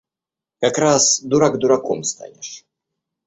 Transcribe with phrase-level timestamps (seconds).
[0.59, 2.65] Как раз дурак дураком станешь.